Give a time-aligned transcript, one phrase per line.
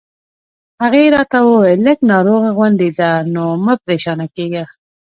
[0.81, 4.63] هغې راته وویل: لږ ناروغه غوندې ده، نو مه پرېشانه کېږه.